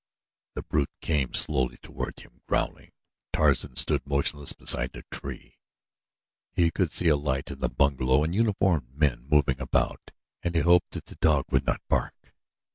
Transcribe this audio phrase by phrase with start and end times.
[0.55, 2.91] The brute came slowly toward him, growling.
[3.33, 5.59] Tarzan stood motionless beside a tree.
[6.53, 10.09] He could see a light in the bungalow and uniformed men moving about
[10.41, 12.33] and he hoped that the dog would not bark.